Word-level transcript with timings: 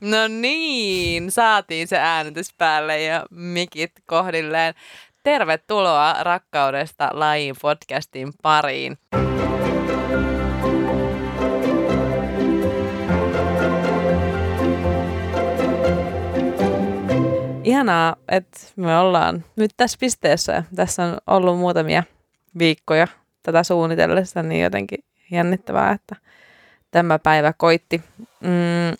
No 0.00 0.28
niin, 0.28 1.30
saatiin 1.30 1.88
se 1.88 1.98
äänitys 1.98 2.54
päälle 2.58 3.02
ja 3.02 3.26
mikit 3.30 3.92
kohdilleen. 4.06 4.74
Tervetuloa 5.22 6.16
Rakkaudesta 6.22 7.10
lajiin 7.12 7.54
podcastin 7.62 8.32
pariin. 8.42 8.98
Ihanaa, 17.64 18.16
että 18.28 18.58
me 18.76 18.98
ollaan 18.98 19.44
nyt 19.56 19.70
tässä 19.76 19.98
pisteessä. 20.00 20.64
Tässä 20.76 21.02
on 21.02 21.18
ollut 21.26 21.58
muutamia 21.58 22.02
viikkoja 22.58 23.06
tätä 23.42 23.62
suunnitellessa, 23.62 24.42
niin 24.42 24.62
jotenkin 24.62 25.04
jännittävää, 25.30 25.92
että 25.92 26.16
tämä 26.90 27.18
päivä 27.18 27.52
koitti. 27.52 28.02
Mm, 28.40 28.96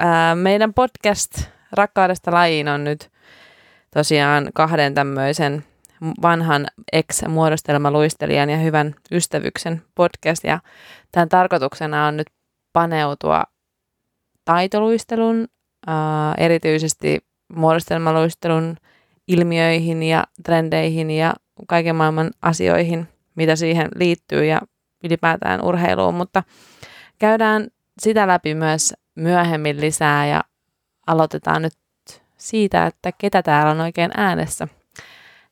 ää, 0.00 0.34
meidän 0.34 0.74
podcast 0.74 1.32
Rakkaudesta 1.72 2.32
lajiin 2.32 2.68
on 2.68 2.84
nyt 2.84 3.10
tosiaan 3.94 4.50
kahden 4.54 4.94
tämmöisen 4.94 5.64
vanhan 6.22 6.66
ex-muodostelmaluistelijan 6.92 8.50
ja 8.50 8.56
hyvän 8.56 8.94
ystävyksen 9.12 9.82
podcast. 9.94 10.44
Ja 10.44 10.60
tämän 11.12 11.28
tarkoituksena 11.28 12.06
on 12.06 12.16
nyt 12.16 12.26
paneutua 12.72 13.44
taitoluistelun, 14.44 15.48
ää, 15.86 16.34
erityisesti 16.38 17.18
muodostelmaluistelun 17.56 18.76
ilmiöihin 19.28 20.02
ja 20.02 20.24
trendeihin 20.44 21.10
ja 21.10 21.34
kaiken 21.66 21.96
maailman 21.96 22.30
asioihin, 22.42 23.08
mitä 23.34 23.56
siihen 23.56 23.88
liittyy 23.94 24.44
ja 24.44 24.60
ylipäätään 25.04 25.64
urheiluun, 25.64 26.14
mutta 26.14 26.42
käydään 27.18 27.68
sitä 28.00 28.26
läpi 28.26 28.54
myös 28.54 28.94
myöhemmin 29.14 29.80
lisää 29.80 30.26
ja 30.26 30.44
aloitetaan 31.06 31.62
nyt 31.62 31.74
siitä, 32.36 32.86
että 32.86 33.12
ketä 33.12 33.42
täällä 33.42 33.70
on 33.70 33.80
oikein 33.80 34.10
äänessä. 34.16 34.68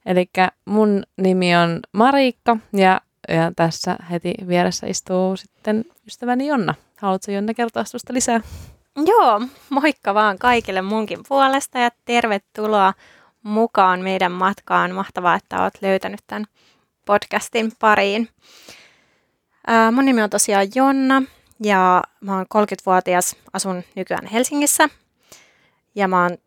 Eli 0.06 0.30
mun 0.64 1.02
nimi 1.16 1.56
on 1.56 1.80
Mariikka 1.92 2.56
ja, 2.72 3.00
ja 3.28 3.52
tässä 3.56 3.96
heti 4.10 4.34
vieressä 4.48 4.86
istuu 4.86 5.36
sitten 5.36 5.84
ystäväni 6.06 6.46
Jonna. 6.46 6.74
Haluatko 6.96 7.32
Jonna 7.32 7.54
kertoa 7.54 7.84
sinusta 7.84 8.14
lisää? 8.14 8.40
Joo, 9.06 9.40
moikka 9.70 10.14
vaan 10.14 10.38
kaikille 10.38 10.82
munkin 10.82 11.18
puolesta 11.28 11.78
ja 11.78 11.90
tervetuloa 12.04 12.94
mukaan 13.42 14.00
meidän 14.00 14.32
matkaan. 14.32 14.94
Mahtavaa, 14.94 15.34
että 15.34 15.62
olet 15.62 15.78
löytänyt 15.82 16.20
tämän 16.26 16.44
podcastin 17.04 17.72
pariin. 17.78 18.28
Ää, 19.66 19.90
mun 19.90 20.04
nimi 20.04 20.22
on 20.22 20.30
tosiaan 20.30 20.66
Jonna 20.74 21.22
ja 21.64 22.02
mä 22.20 22.36
oon 22.36 22.46
30-vuotias, 22.54 23.36
asun 23.52 23.82
nykyään 23.94 24.26
Helsingissä. 24.26 24.88
Ja 25.94 26.08
mä 26.08 26.22
oon, 26.22 26.38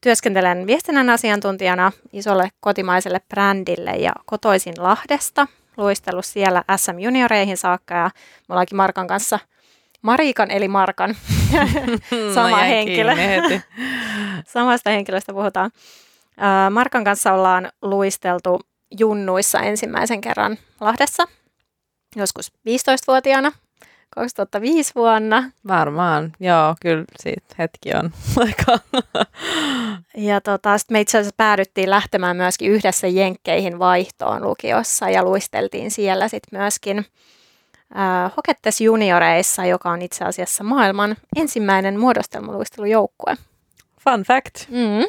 työskentelen 0.00 0.66
viestinnän 0.66 1.10
asiantuntijana 1.10 1.92
isolle 2.12 2.48
kotimaiselle 2.60 3.20
brändille 3.28 3.90
ja 3.90 4.12
kotoisin 4.24 4.74
Lahdesta. 4.78 5.46
Luistellut 5.76 6.26
siellä 6.26 6.64
SM 6.76 6.98
Junioreihin 6.98 7.56
saakka 7.56 7.94
ja 7.94 8.10
me 8.48 8.52
ollaankin 8.52 8.76
Markan 8.76 9.06
kanssa– 9.06 9.38
Marikan 10.02 10.50
eli 10.50 10.68
Markan, 10.68 11.16
sama 12.34 12.50
no, 12.50 12.56
henkilö. 12.56 13.12
Samasta 14.52 14.90
henkilöstä 14.90 15.32
puhutaan. 15.32 15.70
Markan 16.70 17.04
kanssa 17.04 17.32
ollaan 17.32 17.72
luisteltu 17.82 18.60
junnuissa 18.98 19.58
ensimmäisen 19.58 20.20
kerran 20.20 20.58
Lahdessa, 20.80 21.24
joskus 22.16 22.52
15-vuotiaana, 22.68 23.52
2005 24.14 24.92
vuonna. 24.94 25.50
Varmaan, 25.68 26.32
joo, 26.40 26.74
kyllä 26.82 27.04
siitä 27.20 27.54
hetki 27.58 27.94
on 27.94 28.10
aika. 28.46 28.78
ja 30.16 30.40
tota, 30.40 30.78
sitten 30.78 30.94
me 30.94 31.00
itse 31.00 31.18
asiassa 31.18 31.34
päädyttiin 31.36 31.90
lähtemään 31.90 32.36
myöskin 32.36 32.70
yhdessä 32.70 33.06
Jenkkeihin 33.06 33.78
vaihtoon 33.78 34.42
lukiossa 34.42 35.10
ja 35.10 35.24
luisteltiin 35.24 35.90
siellä 35.90 36.28
sitten 36.28 36.60
myöskin 36.60 36.98
äh, 36.98 38.32
Hokettes 38.36 38.80
junioreissa, 38.80 39.64
joka 39.64 39.90
on 39.90 40.02
itse 40.02 40.24
asiassa 40.24 40.64
maailman 40.64 41.16
ensimmäinen 41.36 42.00
muodostelmaluistelujoukkue. 42.00 43.36
Fun 44.00 44.22
fact. 44.22 44.54
Mm. 44.68 45.04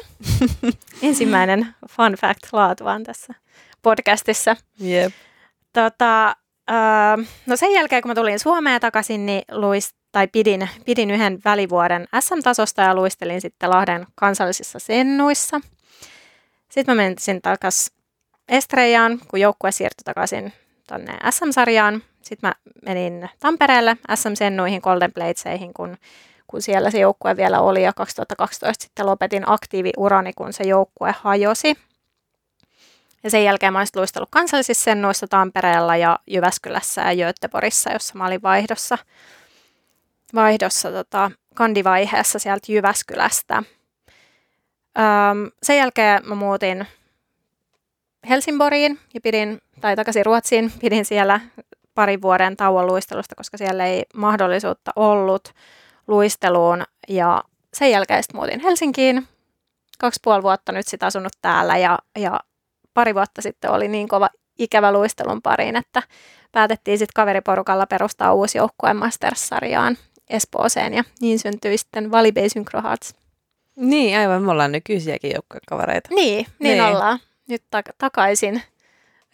ensimmäinen 1.08 1.74
fun 1.90 2.12
fact 2.12 2.52
laatuaan 2.52 3.02
tässä 3.02 3.34
podcastissa. 3.82 4.56
Yep. 4.84 5.12
Tota, 5.72 6.36
äh, 6.70 7.28
no 7.46 7.56
sen 7.56 7.72
jälkeen, 7.72 8.02
kun 8.02 8.10
mä 8.10 8.14
tulin 8.14 8.38
Suomeen 8.38 8.80
takaisin, 8.80 9.26
niin 9.26 9.42
luist, 9.50 9.96
tai 10.12 10.28
pidin, 10.28 10.68
pidin 10.84 11.10
yhden 11.10 11.38
välivuoden 11.44 12.08
SM-tasosta 12.20 12.82
ja 12.82 12.94
luistelin 12.94 13.40
sitten 13.40 13.70
Lahden 13.70 14.06
kansallisissa 14.14 14.78
sennuissa. 14.78 15.60
Sitten 16.70 16.96
mä 16.96 17.02
menin 17.02 17.42
takaisin 17.42 17.94
Estrejaan, 18.48 19.18
kun 19.28 19.40
joukkue 19.40 19.72
siirtyi 19.72 20.04
takaisin 20.04 20.52
tuonne 20.88 21.12
SM-sarjaan. 21.30 22.02
Sitten 22.22 22.48
mä 22.48 22.54
menin 22.86 23.30
Tampereelle 23.40 23.96
SM-sennuihin, 24.14 24.80
Golden 24.80 25.12
Bladeseihin, 25.12 25.74
kun, 25.74 25.96
kun 26.46 26.62
siellä 26.62 26.90
se 26.90 26.98
joukkue 26.98 27.36
vielä 27.36 27.60
oli 27.60 27.82
ja 27.82 27.92
2012 27.92 28.82
sitten 28.82 29.06
lopetin 29.06 29.42
aktiiviurani, 29.46 30.32
kun 30.32 30.52
se 30.52 30.64
joukkue 30.64 31.14
hajosi. 31.18 31.76
Ja 33.24 33.30
sen 33.30 33.44
jälkeen 33.44 33.72
mä 33.72 33.78
olisin 33.78 34.00
luistellut 34.00 34.28
kansallisissa 34.30 34.84
sennuissa 34.84 35.26
Tampereella 35.26 35.96
ja 35.96 36.18
Jyväskylässä 36.26 37.12
ja 37.12 37.26
Göteborgissa, 37.26 37.92
jossa 37.92 38.14
mä 38.18 38.26
olin 38.26 38.42
vaihdossa, 38.42 38.98
vaihdossa 40.34 40.92
tota, 40.92 41.30
kandivaiheessa 41.54 42.38
sieltä 42.38 42.72
Jyväskylästä. 42.72 43.56
Öm, 44.98 45.50
sen 45.62 45.76
jälkeen 45.76 46.28
mä 46.28 46.34
muutin 46.34 46.86
Helsingborgiin 48.28 48.98
ja 49.14 49.20
pidin, 49.20 49.60
tai 49.80 49.96
takaisin 49.96 50.26
Ruotsiin, 50.26 50.72
pidin 50.80 51.04
siellä 51.04 51.40
parin 51.94 52.22
vuoden 52.22 52.56
tauon 52.56 52.86
luistelusta, 52.86 53.34
koska 53.34 53.58
siellä 53.58 53.86
ei 53.86 54.02
mahdollisuutta 54.14 54.90
ollut 54.96 55.52
luisteluun. 56.06 56.82
Ja 57.08 57.44
sen 57.74 57.90
jälkeen 57.90 58.22
sitten 58.22 58.40
muutin 58.40 58.60
Helsinkiin. 58.60 59.28
Kaksi 59.98 60.20
puoli 60.24 60.42
vuotta 60.42 60.72
nyt 60.72 60.88
sitten 60.88 61.06
asunut 61.06 61.32
täällä 61.42 61.76
ja, 61.76 61.98
ja 62.18 62.40
pari 62.94 63.14
vuotta 63.14 63.42
sitten 63.42 63.70
oli 63.70 63.88
niin 63.88 64.08
kova 64.08 64.28
ikävä 64.58 64.92
luistelun 64.92 65.42
pariin, 65.42 65.76
että 65.76 66.02
päätettiin 66.52 66.98
sitten 66.98 67.14
kaveriporukalla 67.14 67.86
perustaa 67.86 68.34
uusi 68.34 68.58
joukkue 68.58 68.94
Masters-sarjaan 68.94 69.96
Espooseen 70.30 70.94
ja 70.94 71.04
niin 71.20 71.38
syntyi 71.38 71.78
sitten 71.78 72.10
Valibay 72.10 72.48
Synchro 72.48 72.82
Hearts. 72.82 73.14
Niin, 73.76 74.18
aivan. 74.18 74.42
Me 74.42 74.50
ollaan 74.50 74.72
nykyisiäkin 74.72 75.32
joukkuekavereita. 75.34 76.14
Niin, 76.14 76.46
niin, 76.58 76.78
niin. 76.78 76.82
ollaan. 76.82 77.18
Nyt 77.48 77.62
tak- 77.62 77.94
takaisin 77.98 78.62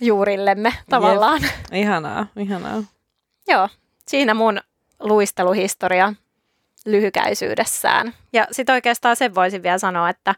juurillemme 0.01 0.73
tavallaan. 0.91 1.43
Jep. 1.43 1.53
Ihanaa, 1.83 2.27
ihanaa. 2.37 2.83
Joo, 3.49 3.69
siinä 4.09 4.35
mun 4.35 4.61
luisteluhistoria 5.01 6.15
lyhykäisyydessään. 6.87 8.15
Ja 8.33 8.47
sitten 8.53 8.73
oikeastaan 8.73 9.17
sen 9.17 9.35
voisin 9.35 9.63
vielä 9.63 9.79
sanoa, 9.79 10.09
että, 10.09 10.31
että 10.31 10.35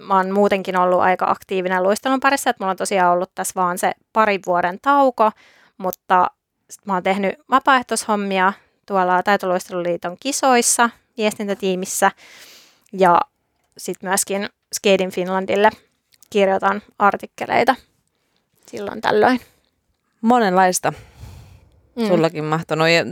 mä 0.00 0.16
oon 0.16 0.30
muutenkin 0.30 0.78
ollut 0.78 1.00
aika 1.00 1.30
aktiivinen 1.30 1.82
luistelun 1.82 2.20
parissa, 2.20 2.50
että 2.50 2.64
mulla 2.64 2.70
on 2.70 2.76
tosiaan 2.76 3.12
ollut 3.12 3.30
tässä 3.34 3.52
vaan 3.56 3.78
se 3.78 3.92
parin 4.12 4.40
vuoden 4.46 4.78
tauko, 4.82 5.30
mutta 5.78 6.26
mä 6.84 6.94
oon 6.94 7.02
tehnyt 7.02 7.34
vapaaehtoishommia 7.50 8.52
tuolla 8.86 9.22
Taitoluisteluliiton 9.22 10.16
kisoissa 10.20 10.90
viestintätiimissä 11.16 12.10
ja 12.92 13.20
sitten 13.78 14.10
myöskin 14.10 14.48
Skating 14.74 15.12
Finlandille 15.12 15.70
kirjoitan 16.30 16.82
artikkeleita 16.98 17.74
silloin 18.66 19.00
tällöin. 19.00 19.40
Monenlaista 20.20 20.92
mm. 21.96 22.06
sullakin 22.06 22.44
mahtunut. 22.44 22.88
Ja 22.88 23.04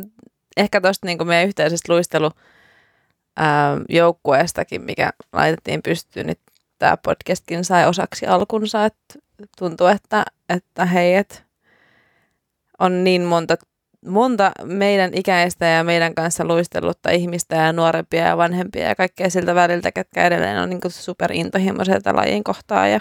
ehkä 0.56 0.80
tuosta 0.80 1.06
niin 1.06 1.26
meidän 1.26 1.48
yhteisestä 1.48 1.92
luistelujoukkueestakin, 1.92 4.82
mikä 4.82 5.10
laitettiin 5.32 5.82
pystyyn, 5.82 6.26
niin 6.26 6.36
tämä 6.80 6.96
podcastkin 6.96 7.64
sai 7.64 7.88
osaksi 7.88 8.26
alkunsa. 8.26 8.84
Että 8.84 9.14
tuntuu, 9.58 9.86
että, 9.86 10.24
että 10.48 10.84
hei, 10.84 11.14
et 11.14 11.44
on 12.78 13.04
niin 13.04 13.22
monta, 13.22 13.54
monta 14.06 14.52
meidän 14.64 15.10
ikäistä 15.14 15.66
ja 15.66 15.84
meidän 15.84 16.14
kanssa 16.14 16.44
luistellutta 16.44 17.10
ihmistä 17.10 17.56
ja 17.56 17.72
nuorempia 17.72 18.26
ja 18.26 18.36
vanhempia 18.36 18.88
ja 18.88 18.94
kaikkea 18.94 19.30
siltä 19.30 19.54
väliltä, 19.54 19.92
ketkä 19.92 20.26
edelleen 20.26 20.62
on 20.62 20.70
niin 20.70 20.80
superintohimoisia 20.88 22.00
lajin 22.12 22.44
kohtaa. 22.44 22.88
Ja 22.88 23.00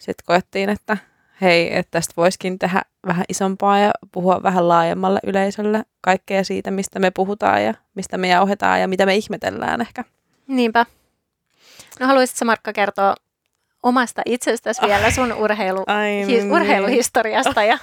sitten 0.00 0.24
koettiin, 0.26 0.68
että 0.68 0.96
hei, 1.40 1.76
että 1.76 1.90
tästä 1.90 2.14
voisikin 2.16 2.58
tehdä 2.58 2.82
vähän 3.06 3.24
isompaa 3.28 3.78
ja 3.78 3.90
puhua 4.12 4.42
vähän 4.42 4.68
laajemmalle 4.68 5.20
yleisölle 5.26 5.82
kaikkea 6.00 6.44
siitä, 6.44 6.70
mistä 6.70 6.98
me 6.98 7.10
puhutaan 7.10 7.64
ja 7.64 7.74
mistä 7.94 8.18
me 8.18 8.28
jauhetaan 8.28 8.80
ja 8.80 8.88
mitä 8.88 9.06
me 9.06 9.16
ihmetellään 9.16 9.80
ehkä. 9.80 10.04
Niinpä. 10.46 10.86
No 12.00 12.06
haluaisitko 12.06 12.44
Markka 12.44 12.72
kertoa 12.72 13.14
omasta 13.82 14.22
itsestäsi 14.26 14.82
vielä 14.86 15.10
sun 15.10 15.32
urheilu, 15.32 15.82
Ai, 15.86 16.10
hi, 16.10 16.26
niin. 16.26 16.52
urheiluhistoriasta? 16.52 17.62
Ja... 17.62 17.78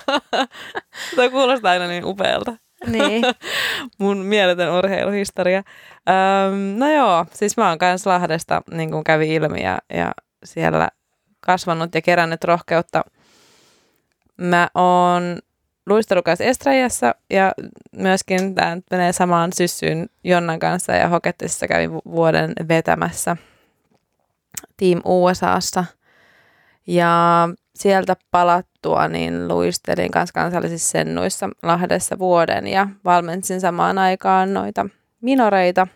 Tuo 1.16 1.30
kuulostaa 1.30 1.72
aina 1.72 1.88
niin 1.88 2.06
upealta. 2.06 2.54
Niin. 2.88 3.24
Mun 4.00 4.18
mieletön 4.18 4.72
urheiluhistoria. 4.72 5.64
Öm, 6.48 6.60
no 6.78 6.92
joo, 6.92 7.26
siis 7.34 7.58
mä 7.58 7.70
oon 7.70 7.78
kans 7.78 8.06
Lahdesta, 8.06 8.62
niin 8.72 8.92
kuin 8.92 9.04
kävi 9.04 9.36
ilmi, 9.36 9.64
ja, 9.64 9.80
ja 9.94 10.12
siellä 10.44 10.90
kasvanut 11.40 11.96
ja 11.96 12.02
kerännyt 12.02 12.44
rohkeutta. 12.44 13.02
Mä 14.38 14.68
oon 14.76 15.40
luistelukas 15.86 16.42
Estrajassa 16.42 17.16
ja 17.30 17.52
myöskin 17.92 18.56
tämä 18.56 18.78
menee 18.92 19.14
samaan 19.14 19.54
syssyyn 19.54 20.10
Jonnan 20.24 20.60
kanssa 20.60 20.92
ja 20.92 21.08
Hoketissa 21.08 21.68
kävin 21.68 21.92
vuoden 21.92 22.54
vetämässä 22.68 23.38
Team 24.78 25.02
USAssa. 25.06 25.86
Ja 26.88 27.50
sieltä 27.76 28.16
palattua 28.32 29.08
niin 29.08 29.48
luistelin 29.48 30.12
kanssa 30.12 30.34
kansallisissa 30.34 30.90
sennuissa 30.90 31.50
Lahdessa 31.64 32.20
vuoden 32.20 32.68
ja 32.68 32.88
valmensin 33.06 33.62
samaan 33.62 33.98
aikaan 33.98 34.54
noita 34.54 34.86
minoreita 35.22 35.88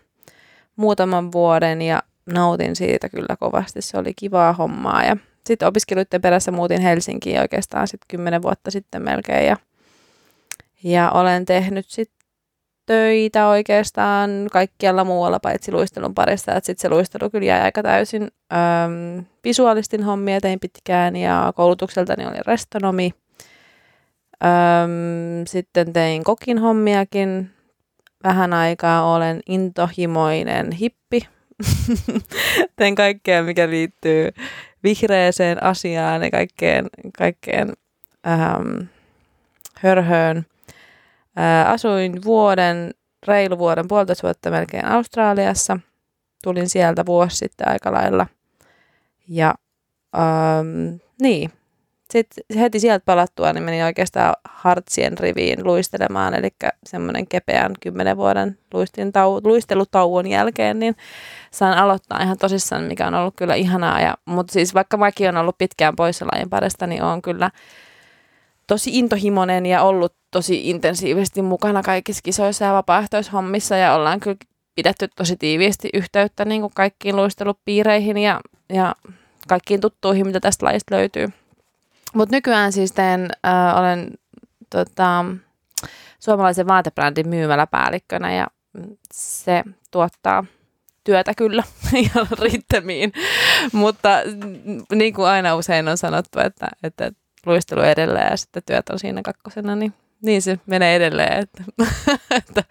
muutaman 0.76 1.32
vuoden 1.32 1.82
ja 1.82 2.02
nautin 2.26 2.76
siitä 2.76 3.08
kyllä 3.08 3.36
kovasti. 3.40 3.82
Se 3.82 3.98
oli 3.98 4.14
kivaa 4.14 4.52
hommaa 4.52 5.04
ja 5.04 5.16
sitten 5.46 5.68
opiskeluiden 5.68 6.20
perässä 6.20 6.52
muutin 6.52 6.80
Helsinkiin 6.80 7.40
oikeastaan 7.40 7.88
sitten 7.88 8.06
kymmenen 8.08 8.42
vuotta 8.42 8.70
sitten 8.70 9.02
melkein 9.02 9.46
ja, 9.46 9.56
ja 10.82 11.10
olen 11.10 11.44
tehnyt 11.44 11.86
sitten 11.88 12.15
töitä 12.86 13.48
oikeastaan 13.48 14.30
kaikkialla 14.52 15.04
muualla 15.04 15.40
paitsi 15.40 15.72
luistelun 15.72 16.14
parissa. 16.14 16.54
Sitten 16.54 16.78
se 16.78 16.88
luistelu 16.88 17.30
kyllä 17.30 17.46
jäi 17.46 17.60
aika 17.60 17.82
täysin. 17.82 18.22
Öm, 18.22 19.24
visuaalistin 19.44 20.02
hommia 20.02 20.40
tein 20.40 20.60
pitkään 20.60 21.16
ja 21.16 21.52
koulutukseltani 21.56 22.26
oli 22.26 22.38
restonomi. 22.46 23.14
Öm, 24.44 25.46
sitten 25.46 25.92
tein 25.92 26.24
kokin 26.24 26.58
hommiakin. 26.58 27.50
Vähän 28.24 28.52
aikaa 28.52 29.14
olen 29.14 29.40
intohimoinen 29.48 30.72
hippi. 30.72 31.28
tein 32.76 32.94
kaikkea, 32.94 33.42
mikä 33.42 33.70
liittyy 33.70 34.30
vihreeseen 34.82 35.62
asiaan 35.62 36.22
ja 36.22 36.30
kaikkeen, 36.30 36.86
kaikkeen 37.18 37.72
ähm, 38.26 38.78
hörhöön. 39.74 40.46
Asuin 41.66 42.24
vuoden, 42.24 42.94
reilu 43.26 43.58
vuoden, 43.58 43.88
puolitoista 43.88 44.26
vuotta 44.26 44.50
melkein 44.50 44.84
Australiassa. 44.84 45.78
Tulin 46.44 46.68
sieltä 46.68 47.06
vuosi 47.06 47.36
sitten 47.36 47.68
aika 47.68 47.92
lailla. 47.92 48.26
Ja 49.28 49.54
ähm, 50.16 50.94
niin, 51.20 51.50
sitten 52.10 52.60
heti 52.60 52.80
sieltä 52.80 53.04
palattua 53.04 53.52
niin 53.52 53.62
menin 53.62 53.84
oikeastaan 53.84 54.34
hartsien 54.48 55.18
riviin 55.18 55.64
luistelemaan, 55.64 56.34
eli 56.34 56.48
semmoinen 56.86 57.26
kepeän 57.26 57.72
kymmenen 57.80 58.16
vuoden 58.16 58.58
tau- 58.74 59.40
luistelutauon 59.44 60.26
jälkeen, 60.26 60.78
niin 60.78 60.96
saan 61.50 61.78
aloittaa 61.78 62.22
ihan 62.22 62.38
tosissaan, 62.38 62.82
mikä 62.82 63.06
on 63.06 63.14
ollut 63.14 63.36
kyllä 63.36 63.54
ihanaa. 63.54 64.00
Ja, 64.00 64.14
mutta 64.24 64.52
siis 64.52 64.74
vaikka 64.74 64.96
mäkin 64.96 65.28
on 65.28 65.36
ollut 65.36 65.58
pitkään 65.58 65.96
poissa 65.96 66.26
lajin 66.32 66.50
parista, 66.50 66.86
niin 66.86 67.02
on 67.02 67.22
kyllä 67.22 67.50
tosi 68.66 68.98
intohimoinen 68.98 69.66
ja 69.66 69.82
ollut 69.82 70.14
tosi 70.30 70.70
intensiivisesti 70.70 71.42
mukana 71.42 71.82
kaikissa 71.82 72.22
kisoissa 72.22 72.64
ja 72.64 72.72
vapaaehtoishommissa 72.72 73.76
ja 73.76 73.94
ollaan 73.94 74.20
kyllä 74.20 74.36
pidetty 74.74 75.08
tosi 75.16 75.36
tiiviisti 75.36 75.88
yhteyttä 75.94 76.44
niin 76.44 76.60
kuin 76.60 76.72
kaikkiin 76.74 77.16
luistelupiireihin 77.16 78.18
ja, 78.18 78.40
ja 78.72 78.94
kaikkiin 79.48 79.80
tuttuihin, 79.80 80.26
mitä 80.26 80.40
tästä 80.40 80.66
lajista 80.66 80.94
löytyy. 80.94 81.28
Mutta 82.14 82.36
nykyään 82.36 82.72
siis 82.72 82.92
teen, 82.92 83.28
äh, 83.46 83.78
olen 83.78 84.10
tota, 84.70 85.24
suomalaisen 86.20 86.66
vaatebrändin 86.66 87.28
myymäläpäällikkönä 87.28 88.34
ja 88.34 88.46
se 89.12 89.64
tuottaa 89.90 90.44
työtä 91.04 91.34
kyllä 91.34 91.62
ja 92.14 92.26
riittämiin. 92.40 93.12
Mutta 93.72 94.08
niin 94.94 95.14
kuin 95.14 95.28
aina 95.28 95.56
usein 95.56 95.88
on 95.88 95.98
sanottu, 95.98 96.38
että, 96.40 96.68
että 96.82 97.12
luistelu 97.46 97.80
edelleen 97.80 98.30
ja 98.30 98.36
sitten 98.36 98.62
työt 98.66 98.88
on 98.88 98.98
siinä 98.98 99.22
kakkosena, 99.22 99.76
niin 99.76 99.92
niin 100.22 100.42
se 100.42 100.58
menee 100.66 100.96
edelleen, 100.96 101.32
että, 101.32 101.64
että 102.38 102.64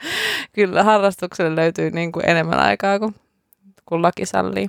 kyllä 0.54 0.84
harrastukselle 0.84 1.56
löytyy 1.56 1.92
niin 1.92 2.12
kuin 2.12 2.30
enemmän 2.30 2.60
aikaa 2.60 3.00
kuin, 3.00 3.16
kuin 3.86 4.02
laki 4.02 4.26
sallii. 4.26 4.68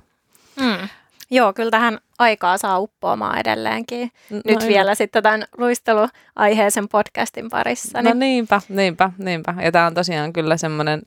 Mm. 0.61 0.88
Joo, 1.31 1.53
kyllä 1.53 1.70
tähän 1.70 1.99
aikaa 2.19 2.58
saa 2.58 2.79
uppoamaan 2.79 3.38
edelleenkin. 3.38 4.11
No, 4.31 4.41
Nyt 4.44 4.62
no, 4.62 4.69
vielä 4.69 4.94
sitten 4.94 5.23
tämän 5.23 5.44
luisteluaiheisen 5.56 6.88
podcastin 6.88 7.49
parissa. 7.50 8.03
Niin... 8.03 8.11
No 8.11 8.20
niinpä, 8.20 8.61
niinpä, 8.69 9.11
niinpä. 9.19 9.55
Ja 9.62 9.73
tämä 9.73 9.87
on 9.87 9.94
tosiaan 9.94 10.32
kyllä 10.32 10.56
semmoinen 10.56 11.03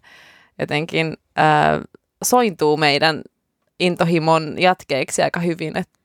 jotenkin 0.60 1.18
äh, 1.40 1.82
sointuu 2.24 2.78
meidän 2.78 3.22
intohimon 3.80 4.56
jatkeeksi 4.62 5.22
aika 5.22 5.40
hyvin, 5.40 5.78
että 5.78 5.99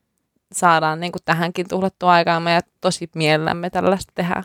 saadaan 0.55 1.01
niin 1.01 1.13
kuin 1.13 1.23
tähänkin 1.25 1.69
tuhlattua 1.69 2.13
aikaa 2.13 2.51
ja 2.51 2.61
tosi 2.81 3.11
mielellämme 3.15 3.71
tällaista 3.71 4.13
tehdä. 4.15 4.43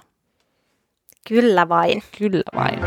Kyllä 1.28 1.70
vain. 1.70 2.04
Kyllä 2.18 2.44
vain. 2.56 2.80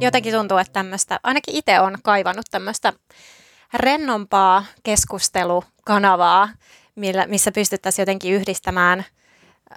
Jotenkin 0.00 0.34
tuntuu, 0.34 0.58
että 0.58 0.72
tämmöistä, 0.72 1.20
ainakin 1.22 1.54
itse 1.54 1.80
on 1.80 1.98
kaivannut 2.02 2.46
tämmöistä 2.50 2.92
rennompaa 3.74 4.64
keskustelukanavaa, 4.82 6.48
millä, 6.94 7.26
missä 7.26 7.52
pystyttäisiin 7.52 8.02
jotenkin 8.02 8.34
yhdistämään 8.34 9.04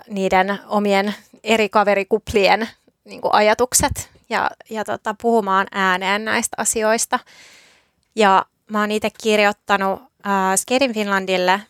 niiden 0.10 0.60
omien 0.68 1.16
eri 1.44 1.70
kaverikuplien 1.70 2.70
niin 3.06 3.22
ajatukset 3.32 4.10
ja, 4.30 4.52
ja 4.70 4.84
tota, 4.86 5.16
puhumaan 5.22 5.68
ääneen 5.72 6.26
näistä 6.26 6.56
asioista. 6.58 7.20
Ja 8.16 8.46
mä 8.70 8.80
oon 8.80 8.92
itse 8.92 9.10
kirjoittanut 9.22 10.02
äh, 10.02 10.56
Skating 10.56 10.94
Finlandille 10.94 11.62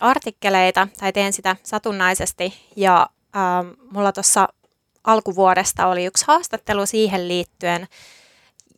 artikkeleita, 0.00 0.88
tai 0.98 1.12
teen 1.12 1.32
sitä 1.32 1.56
satunnaisesti, 1.62 2.54
ja 2.76 3.08
äh, 3.36 3.76
mulla 3.92 4.12
tuossa 4.12 4.48
alkuvuodesta 5.04 5.86
oli 5.86 6.04
yksi 6.04 6.24
haastattelu 6.28 6.86
siihen 6.86 7.28
liittyen, 7.28 7.88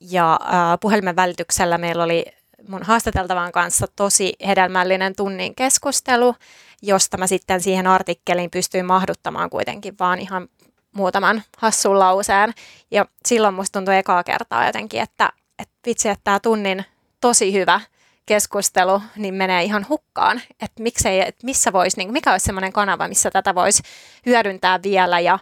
ja 0.01 0.39
äh, 0.43 0.79
puhelimen 0.81 1.17
välityksellä 1.17 1.79
meillä 1.79 2.05
oli 2.05 2.25
mun 2.69 2.83
haastateltavan 2.83 3.53
kanssa 3.53 3.87
tosi 3.97 4.33
hedelmällinen 4.47 5.17
tunnin 5.17 5.55
keskustelu, 5.55 6.35
josta 6.83 7.17
mä 7.17 7.27
sitten 7.27 7.61
siihen 7.61 7.87
artikkeliin 7.87 8.51
pystyin 8.51 8.87
mahduttamaan 8.87 9.51
kuitenkin 9.51 9.95
vaan 10.01 10.19
ihan 10.19 10.49
muutaman 10.93 11.43
hassun 11.59 11.99
lauseen. 11.99 12.55
Ja 12.91 13.07
silloin 13.27 13.55
musta 13.55 13.79
tuntui 13.79 13.97
ekaa 13.97 14.25
kertaa 14.25 14.67
jotenkin, 14.67 15.01
että, 15.01 15.33
että 15.59 15.75
vitsi, 15.87 16.09
että 16.09 16.25
tämä 16.25 16.41
tunnin 16.41 16.85
tosi 17.23 17.53
hyvä 17.53 17.81
keskustelu 18.27 19.03
niin 19.17 19.35
menee 19.35 19.63
ihan 19.63 19.87
hukkaan. 19.89 20.43
Että 20.51 20.83
miksei, 20.83 21.21
että 21.21 21.47
missä 21.47 21.73
voisi, 21.73 21.97
niin 21.97 22.13
mikä 22.13 22.33
olisi 22.33 22.45
semmoinen 22.45 22.73
kanava, 22.73 23.09
missä 23.09 23.31
tätä 23.31 23.55
voisi 23.55 23.83
hyödyntää 24.27 24.83
vielä 24.83 25.21
ja, 25.21 25.39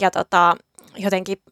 ja 0.00 0.10
tota, 0.10 0.56
jotenkin 0.96 1.42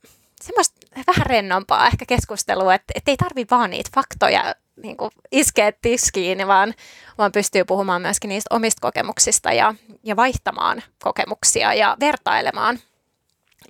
semmoista 0.43 0.81
vähän 1.07 1.27
rennompaa 1.27 1.87
ehkä 1.87 2.07
keskustelua, 2.07 2.75
että, 2.75 2.93
että 2.95 3.11
ei 3.11 3.17
tarvi 3.17 3.47
vaan 3.51 3.71
niitä 3.71 3.91
faktoja 3.95 4.55
niin 4.83 4.97
kuin 4.97 5.11
iskeä 5.33 5.73
tiskiin, 5.83 6.47
vaan, 6.47 6.75
vaan 7.19 7.33
pystyy 7.33 7.65
puhumaan 7.65 8.03
myöskin 8.03 8.29
niistä 8.29 8.55
omista 8.55 8.81
kokemuksista 8.81 9.53
ja, 9.53 9.75
ja 10.03 10.17
vaihtamaan 10.17 10.83
kokemuksia 11.03 11.75
ja 11.75 11.97
vertailemaan 12.01 12.79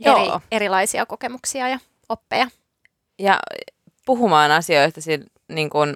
eri, 0.04 0.40
erilaisia 0.50 1.06
kokemuksia 1.06 1.68
ja 1.68 1.78
oppeja. 2.08 2.48
Ja 3.18 3.38
puhumaan 4.06 4.50
asioista 4.50 5.00
siinä 5.00 5.24
niin 5.50 5.70
kuin 5.70 5.94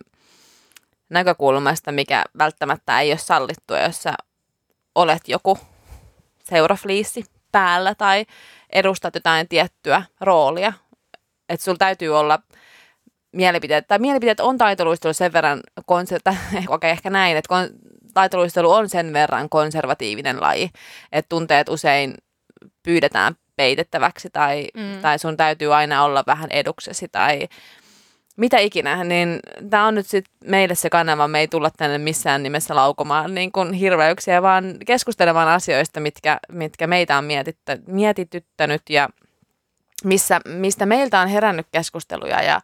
näkökulmasta, 1.09 1.93
mikä 1.93 2.25
välttämättä 2.39 3.01
ei 3.01 3.11
ole 3.11 3.19
sallittua, 3.19 3.79
jos 3.79 4.03
sä 4.03 4.15
olet 4.95 5.29
joku 5.29 5.59
seurafliissi 6.45 7.25
päällä 7.53 7.95
tai 7.95 8.27
edustat 8.73 9.15
jotain 9.15 9.49
tiettyä 9.49 10.03
roolia. 10.21 10.73
Että 11.49 11.65
sulla 11.65 11.79
täytyy 11.79 12.19
olla 12.19 12.39
mielipiteet, 13.33 13.87
tai 13.87 13.99
mielipiteet 13.99 14.41
on 14.41 14.59
taitoluistelu 14.59 15.13
sen 15.13 15.33
verran, 15.33 15.61
konser- 15.81 16.21
tai 16.25 16.35
okay, 16.69 16.91
ehkä 16.91 17.11
näin, 17.11 17.37
että 17.37 17.55
kon- 17.55 17.79
taitoluistelu 18.15 18.71
on 18.71 18.89
sen 18.89 19.13
verran 19.13 19.49
konservatiivinen 19.49 20.41
laji, 20.41 20.71
että 21.13 21.29
tunteet 21.29 21.69
usein 21.69 22.15
pyydetään 22.83 23.35
peitettäväksi 23.57 24.31
tai, 24.33 24.67
mm. 24.75 25.01
tai 25.03 25.19
sun 25.19 25.37
täytyy 25.37 25.75
aina 25.75 26.05
olla 26.05 26.25
vähän 26.27 26.51
eduksesi 26.51 27.09
tai 27.13 27.49
mitä 28.37 28.59
ikinä, 28.59 29.05
niin 29.05 29.41
tämä 29.71 29.87
on 29.87 29.95
nyt 29.95 30.07
sitten 30.07 30.35
meille 30.45 30.75
se 30.75 30.91
kanava, 30.91 31.29
me 31.29 31.41
ei 31.41 31.49
tulla 31.49 31.71
tänne 31.77 31.99
missään 31.99 32.43
nimessä 32.43 32.75
laukomaan 32.75 33.35
niin 33.35 33.53
kuin 33.53 33.73
hirveyksiä, 33.73 34.43
vaan 34.43 34.65
keskustelemaan 34.87 35.49
asioista, 35.49 36.01
mitkä, 36.01 36.39
mitkä 36.53 36.87
meitä 36.87 37.19
on 37.19 37.25
mietittä, 37.25 37.79
mietityttänyt 37.87 38.83
ja 38.91 39.09
missä, 40.05 40.41
mistä 40.45 40.87
meiltä 40.87 41.21
on 41.21 41.29
herännyt 41.29 41.67
keskusteluja 41.73 42.43
ja 42.43 42.61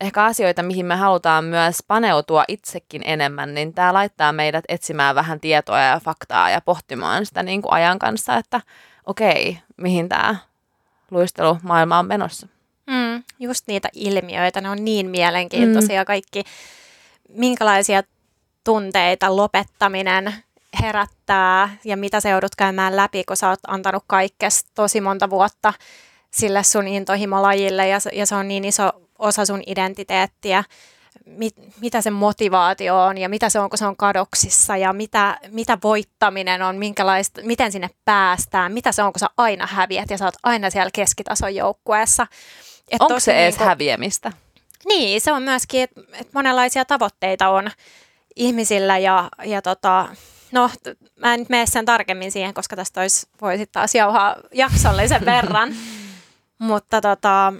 ehkä 0.00 0.24
asioita, 0.24 0.62
mihin 0.62 0.86
me 0.86 0.96
halutaan 0.96 1.44
myös 1.44 1.78
paneutua 1.88 2.44
itsekin 2.48 3.02
enemmän, 3.04 3.54
niin 3.54 3.74
tämä 3.74 3.94
laittaa 3.94 4.32
meidät 4.32 4.64
etsimään 4.68 5.14
vähän 5.14 5.40
tietoa 5.40 5.80
ja 5.80 6.00
faktaa 6.04 6.50
ja 6.50 6.60
pohtimaan 6.60 7.26
sitä 7.26 7.42
niin 7.42 7.62
kuin 7.62 7.72
ajan 7.72 7.98
kanssa, 7.98 8.36
että 8.36 8.60
okei, 9.06 9.58
mihin 9.76 10.08
tämä 10.08 10.36
luistelumaailma 11.10 11.98
on 11.98 12.06
menossa. 12.06 12.48
Just 13.40 13.66
niitä 13.66 13.88
ilmiöitä, 13.94 14.60
ne 14.60 14.70
on 14.70 14.84
niin 14.84 15.10
mielenkiintoisia 15.10 16.02
mm. 16.02 16.06
kaikki, 16.06 16.44
minkälaisia 17.28 18.02
tunteita 18.64 19.36
lopettaminen 19.36 20.34
herättää 20.82 21.76
ja 21.84 21.96
mitä 21.96 22.20
se 22.20 22.30
joudut 22.30 22.54
käymään 22.56 22.96
läpi, 22.96 23.24
kun 23.24 23.36
sä 23.36 23.48
oot 23.48 23.60
antanut 23.66 24.04
kaikkes 24.06 24.64
tosi 24.74 25.00
monta 25.00 25.30
vuotta 25.30 25.72
sille 26.30 26.62
sun 26.62 26.88
intohimolajille 26.88 27.88
ja, 27.88 27.98
ja 28.12 28.26
se 28.26 28.34
on 28.34 28.48
niin 28.48 28.64
iso 28.64 28.90
osa 29.18 29.46
sun 29.46 29.62
identiteettiä, 29.66 30.64
mit, 31.26 31.54
mitä 31.80 32.00
se 32.00 32.10
motivaatio 32.10 33.04
on 33.04 33.18
ja 33.18 33.28
mitä 33.28 33.48
se 33.48 33.60
on, 33.60 33.70
kun 33.70 33.78
se 33.78 33.86
on 33.86 33.96
kadoksissa 33.96 34.76
ja 34.76 34.92
mitä, 34.92 35.38
mitä 35.48 35.78
voittaminen 35.82 36.62
on, 36.62 36.76
minkälaista, 36.76 37.40
miten 37.44 37.72
sinne 37.72 37.90
päästään, 38.04 38.72
mitä 38.72 38.92
se 38.92 39.02
on, 39.02 39.12
kun 39.12 39.20
sä 39.20 39.26
aina 39.36 39.66
häviät 39.66 40.10
ja 40.10 40.18
sä 40.18 40.24
oot 40.24 40.34
aina 40.42 40.70
siellä 40.70 40.90
keskitason 40.94 41.54
joukkueessa. 41.54 42.26
Et 42.90 43.02
Onko 43.02 43.20
se 43.20 43.42
edes 43.42 43.58
niin 43.58 43.66
häviämistä? 43.66 44.32
Niin, 44.88 45.20
se 45.20 45.32
on 45.32 45.42
myöskin, 45.42 45.82
että 45.82 46.00
et 46.12 46.32
monenlaisia 46.32 46.84
tavoitteita 46.84 47.48
on 47.48 47.70
ihmisillä 48.36 48.98
ja, 48.98 49.28
ja 49.44 49.62
tota, 49.62 50.08
no 50.52 50.70
mä 51.16 51.34
en 51.34 51.40
nyt 51.40 51.48
mene 51.48 51.66
sen 51.66 51.84
tarkemmin 51.84 52.32
siihen, 52.32 52.54
koska 52.54 52.76
tästä 52.76 53.00
olisi, 53.00 53.26
voisi 53.40 53.66
taas 53.66 53.94
jauhaa 53.94 54.36
jaksollisen 54.54 55.24
verran, 55.34 55.74
mutta 56.58 57.00
tota, 57.00 57.52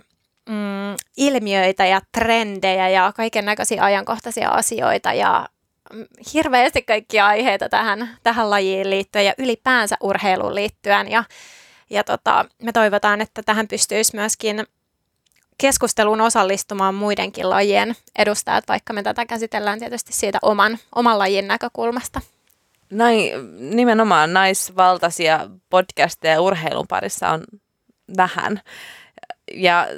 mm, 0.49 0.95
ilmiöitä 1.17 1.87
ja 1.87 2.01
trendejä 2.13 2.89
ja 2.89 3.13
kaiken 3.17 3.45
näköisiä 3.45 3.85
ajankohtaisia 3.85 4.49
asioita 4.49 5.13
ja 5.13 5.49
mm, 5.93 6.07
hirveästi 6.35 6.83
kaikkia 6.83 7.27
aiheita 7.27 7.69
tähän, 7.69 8.17
tähän 8.23 8.51
lajiin 8.51 8.91
liittyen 8.91 9.27
ja 9.27 9.35
ylipäänsä 9.39 9.97
urheiluun 10.01 10.55
liittyen. 10.55 11.11
Ja, 11.11 11.25
ja 11.91 12.05
tota, 12.05 12.47
me 12.63 12.73
toivotaan, 12.73 13.21
että 13.21 13.43
tähän 13.43 13.69
pystyisi 13.69 14.17
myöskin 14.17 14.67
keskusteluun 15.61 16.21
osallistumaan 16.21 16.95
muidenkin 16.95 17.51
lajien 17.51 17.97
edustajat, 18.19 18.65
vaikka 18.69 18.93
me 18.93 19.03
tätä 19.03 19.27
käsitellään 19.27 19.79
tietysti 19.79 20.13
siitä 20.13 20.39
oman, 20.43 20.79
oman 20.95 21.19
lajin 21.19 21.49
näkökulmasta. 21.49 22.21
Näin, 22.91 23.33
nimenomaan 23.77 24.33
naisvaltaisia 24.33 25.51
podcasteja 25.71 26.41
urheilun 26.41 26.87
parissa 26.89 27.29
on 27.29 27.45
vähän. 28.17 28.61
Ja 29.55 29.89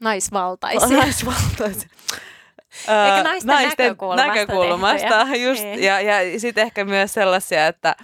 naisvaltaisia. 0.00 0.98
Naisvaltaisia. 0.98 1.88
Eikä 3.04 3.22
naisten, 3.22 3.54
naisten 3.54 3.86
näkökulmasta, 3.86 4.26
näkökulmasta 4.26 5.36
just, 5.36 5.62
niin. 5.62 5.82
ja, 5.82 6.00
ja 6.00 6.40
sitten 6.40 6.62
ehkä 6.62 6.84
myös 6.84 7.14
sellaisia, 7.14 7.66
että 7.66 7.96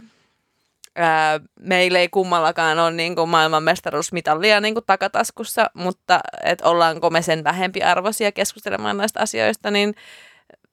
ää, 0.97 1.41
meillä 1.61 1.99
ei 1.99 2.09
kummallakaan 2.09 2.79
ole 2.79 2.91
niin 2.91 3.17
kuin 3.17 3.29
maailmanmestaruusmitallia 3.29 4.61
niin 4.61 4.75
kuin 4.75 4.85
takataskussa, 4.87 5.71
mutta 5.75 6.21
et 6.45 6.61
ollaanko 6.61 7.11
me 7.11 7.23
sen 7.23 7.45
vähempiarvoisia 7.45 8.33
keskustelemaan 8.33 8.97
näistä 8.97 9.21
asioista, 9.21 9.71
niin 9.71 9.95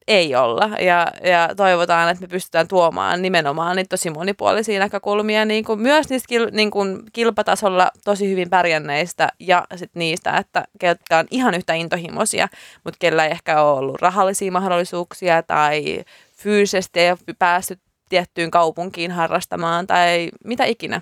ei 0.07 0.35
olla. 0.35 0.69
Ja, 0.79 1.07
ja 1.23 1.49
toivotaan, 1.55 2.09
että 2.09 2.21
me 2.21 2.27
pystytään 2.27 2.67
tuomaan 2.67 3.21
nimenomaan 3.21 3.75
niitä 3.75 3.89
tosi 3.89 4.09
monipuolisia 4.09 4.79
näkökulmia 4.79 5.45
niin 5.45 5.65
kuin 5.65 5.81
myös 5.81 6.09
niistä 6.09 6.27
kil, 6.27 6.49
niin 6.51 6.71
kuin 6.71 6.99
kilpatasolla 7.13 7.91
tosi 8.05 8.29
hyvin 8.29 8.49
pärjänneistä 8.49 9.29
ja 9.39 9.65
sit 9.75 9.91
niistä, 9.93 10.37
että 10.37 10.63
ketkä 10.79 11.17
on 11.17 11.25
ihan 11.31 11.53
yhtä 11.53 11.73
intohimoisia, 11.73 12.47
mutta 12.83 12.97
kellä 12.99 13.25
ei 13.25 13.31
ehkä 13.31 13.61
ole 13.61 13.79
ollut 13.79 14.01
rahallisia 14.01 14.51
mahdollisuuksia 14.51 15.43
tai 15.43 16.03
fyysisesti 16.37 16.99
ei 16.99 17.11
ole 17.11 17.35
päässyt 17.39 17.79
tiettyyn 18.09 18.51
kaupunkiin 18.51 19.11
harrastamaan 19.11 19.87
tai 19.87 20.29
mitä 20.43 20.65
ikinä 20.65 21.01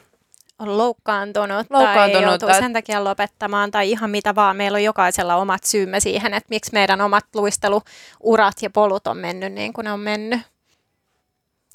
on 0.59 0.77
loukkaantunut, 0.77 1.67
loukkaantunut 1.69 2.23
tai 2.23 2.31
joutuu 2.31 2.49
tai... 2.49 2.59
sen 2.59 2.73
takia 2.73 3.03
lopettamaan 3.03 3.71
tai 3.71 3.91
ihan 3.91 4.09
mitä 4.09 4.35
vaan. 4.35 4.57
Meillä 4.57 4.75
on 4.75 4.83
jokaisella 4.83 5.35
omat 5.35 5.63
syymme 5.63 5.99
siihen, 5.99 6.33
että 6.33 6.47
miksi 6.49 6.73
meidän 6.73 7.01
omat 7.01 7.25
luisteluurat 7.33 8.61
ja 8.61 8.69
polut 8.69 9.07
on 9.07 9.17
mennyt 9.17 9.53
niin 9.53 9.73
kuin 9.73 9.85
ne 9.85 9.91
on 9.91 9.99
mennyt. 9.99 10.41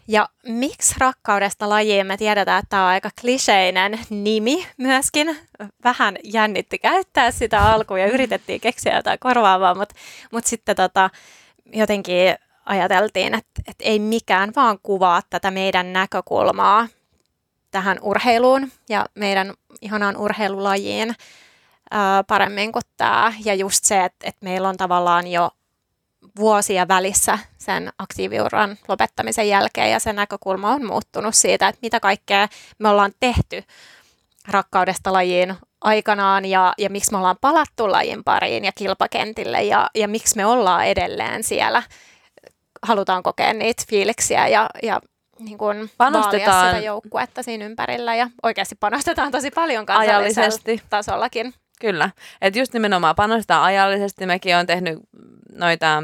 Ja 0.08 0.28
miksi 0.46 0.94
rakkaudesta 0.98 1.68
lajiin? 1.68 2.06
Me 2.06 2.16
tiedetään, 2.16 2.58
että 2.58 2.70
tämä 2.70 2.82
on 2.82 2.88
aika 2.88 3.10
kliseinen 3.20 3.98
nimi 4.10 4.66
myöskin. 4.76 5.36
Vähän 5.84 6.16
jännitti 6.24 6.78
käyttää 6.78 7.30
sitä 7.30 7.72
alkuun 7.72 8.00
ja 8.00 8.06
yritettiin 8.06 8.60
keksiä 8.60 8.96
jotain 8.96 9.18
korvaavaa, 9.18 9.74
mutta, 9.74 9.94
mutta 10.32 10.50
sitten 10.50 10.76
tota, 10.76 11.10
jotenkin 11.72 12.34
ajateltiin, 12.66 13.34
että, 13.34 13.62
että 13.66 13.84
ei 13.84 13.98
mikään 13.98 14.52
vaan 14.56 14.78
kuvaa 14.82 15.22
tätä 15.30 15.50
meidän 15.50 15.92
näkökulmaa 15.92 16.88
tähän 17.70 17.98
urheiluun 18.02 18.72
ja 18.88 19.06
meidän 19.14 19.54
ihanaan 19.80 20.16
urheilulajiin 20.16 21.14
ää, 21.90 22.24
paremmin 22.24 22.72
kuin 22.72 22.82
tämä. 22.96 23.32
Ja 23.44 23.54
just 23.54 23.84
se, 23.84 24.04
että, 24.04 24.28
että 24.28 24.44
meillä 24.44 24.68
on 24.68 24.76
tavallaan 24.76 25.26
jo 25.26 25.50
vuosia 26.38 26.88
välissä 26.88 27.38
sen 27.58 27.92
aktiiviuran 27.98 28.78
lopettamisen 28.88 29.48
jälkeen 29.48 29.90
ja 29.90 30.00
se 30.00 30.12
näkökulma 30.12 30.70
on 30.70 30.86
muuttunut 30.86 31.34
siitä, 31.34 31.68
että 31.68 31.78
mitä 31.82 32.00
kaikkea 32.00 32.48
me 32.78 32.88
ollaan 32.88 33.12
tehty 33.20 33.62
rakkaudesta 34.48 35.12
lajiin 35.12 35.56
aikanaan 35.80 36.44
ja, 36.44 36.72
ja 36.78 36.90
miksi 36.90 37.10
me 37.10 37.18
ollaan 37.18 37.36
palattu 37.40 37.92
lajin 37.92 38.24
pariin 38.24 38.64
ja 38.64 38.72
kilpakentille 38.72 39.62
ja, 39.62 39.90
ja 39.94 40.08
miksi 40.08 40.36
me 40.36 40.46
ollaan 40.46 40.86
edelleen 40.86 41.44
siellä. 41.44 41.82
Halutaan 42.82 43.22
kokea 43.22 43.52
niitä 43.52 43.82
fiiliksiä 43.88 44.48
ja, 44.48 44.70
ja 44.82 45.00
niin 45.38 45.58
kuin 45.58 45.90
panostetaan 45.96 46.66
sitä 46.74 46.86
joukkuetta 46.86 47.42
siinä 47.42 47.64
ympärillä 47.64 48.14
ja 48.14 48.30
oikeasti 48.42 48.74
panostetaan 48.80 49.32
tosi 49.32 49.50
paljon 49.50 49.86
kansallisella 49.86 50.80
tasollakin. 50.90 51.54
Kyllä, 51.80 52.10
että 52.40 52.58
just 52.58 52.72
nimenomaan 52.72 53.16
panostetaan 53.16 53.62
ajallisesti. 53.62 54.26
Mekin 54.26 54.56
on 54.56 54.66
tehnyt 54.66 54.98
noita 55.52 56.02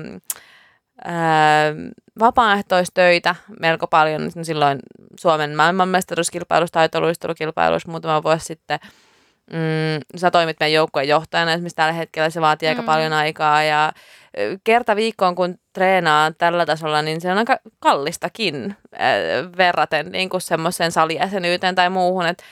ää, 1.05 1.73
vapaaehtoistöitä 2.19 3.35
melko 3.61 3.87
paljon 3.87 4.31
silloin 4.43 4.79
Suomen 5.21 5.57
maailmanmestaruuskilpailussa, 5.57 6.73
taitoluistelukilpailussa 6.73 7.91
muutama 7.91 8.23
vuosi 8.23 8.45
sitten. 8.45 8.79
Mm, 9.53 10.19
sä 10.19 10.31
toimit 10.31 10.57
meidän 10.61 10.73
joukkueen 10.73 11.09
johtajana, 11.09 11.53
esimerkiksi 11.53 11.77
tällä 11.77 11.93
hetkellä 11.93 12.31
se 12.31 12.41
vaatii 12.41 12.69
mm. 12.69 12.71
aika 12.71 12.83
paljon 12.83 13.13
aikaa 13.13 13.63
ja 13.63 13.93
kerta 14.65 14.97
viikkoon, 14.97 15.35
kun 15.35 15.59
treenaa 15.73 16.33
tällä 16.33 16.67
tasolla, 16.67 17.03
niin 17.03 17.21
se 17.21 17.33
on 17.33 17.39
aika 17.39 17.59
kallistakin 17.79 18.77
äh, 18.95 19.53
verraten 19.57 20.13
niin 20.13 20.29
kuin 20.29 20.41
semmoiseen 20.41 20.93
salijäsenyyteen 20.93 21.75
tai 21.75 21.91
muuhun. 21.91 22.27
Et, 22.27 22.43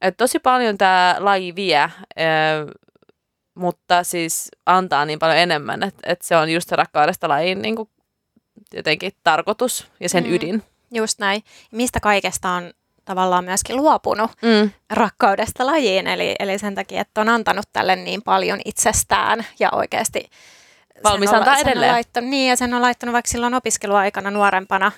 et 0.00 0.16
tosi 0.16 0.38
paljon 0.38 0.78
tämä 0.78 1.16
laji 1.18 1.54
vie, 1.54 1.82
äh, 1.82 1.92
mutta 3.54 4.04
siis 4.04 4.50
antaa 4.66 5.04
niin 5.04 5.18
paljon 5.18 5.38
enemmän, 5.38 5.82
että 5.82 6.02
et 6.12 6.22
se 6.22 6.36
on 6.36 6.50
just 6.50 6.68
se 6.68 6.76
rakkaudesta 6.76 7.28
lajin 7.28 7.62
niin 7.62 7.76
kuin 7.76 7.88
jotenkin 8.74 9.12
tarkoitus 9.24 9.86
ja 10.00 10.08
sen 10.08 10.24
mm. 10.24 10.32
ydin. 10.32 10.62
Just 10.94 11.18
näin. 11.18 11.42
Mistä 11.72 12.00
kaikesta 12.00 12.48
on 12.48 12.72
tavallaan 13.12 13.44
myöskin 13.44 13.76
luopunut 13.76 14.30
mm. 14.42 14.70
rakkaudesta 14.90 15.66
lajiin, 15.66 16.06
eli, 16.06 16.34
eli 16.38 16.58
sen 16.58 16.74
takia, 16.74 17.00
että 17.00 17.20
on 17.20 17.28
antanut 17.28 17.66
tälle 17.72 17.96
niin 17.96 18.22
paljon 18.22 18.60
itsestään 18.64 19.46
ja 19.58 19.68
oikeasti 19.72 20.30
valmis 21.04 21.32
antaa 21.32 21.56
edelleen. 21.56 21.92
Laittanut, 21.92 22.30
niin, 22.30 22.48
ja 22.48 22.56
sen 22.56 22.74
on 22.74 22.82
laittanut 22.82 23.12
vaikka 23.12 23.30
silloin 23.30 23.54
opiskeluaikana 23.54 24.30
nuorempana 24.30 24.92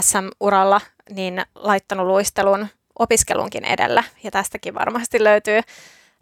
SM-uralla, 0.00 0.80
niin 1.10 1.42
laittanut 1.54 2.06
luistelun 2.06 2.66
opiskelunkin 2.98 3.64
edellä. 3.64 4.04
Ja 4.22 4.30
tästäkin 4.30 4.74
varmasti 4.74 5.24
löytyy, 5.24 5.60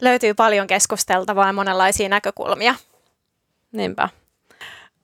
löytyy 0.00 0.34
paljon 0.34 0.66
keskusteltavaa 0.66 1.46
ja 1.46 1.52
monenlaisia 1.52 2.08
näkökulmia. 2.08 2.74
Niinpä. 3.72 4.08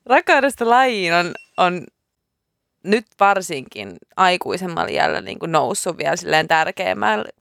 Rakkaudesta 0.06 0.70
lajiin 0.70 1.14
on, 1.14 1.34
on 1.56 1.86
nyt 2.82 3.06
varsinkin 3.20 3.96
aikuisemmalla 4.16 4.90
jäljellä 4.90 5.20
niin 5.20 5.38
kuin 5.38 5.52
noussut 5.52 5.98
vielä 5.98 6.16
silleen 6.16 6.48